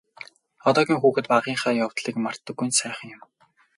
Одоогийн 0.69 0.99
хүүхэд 1.01 1.25
багынхаа 1.31 1.73
явдлыг 1.85 2.15
мартдаггүй 2.25 2.65
нь 2.67 2.77
сайхан 2.79 3.09
юм. 3.15 3.21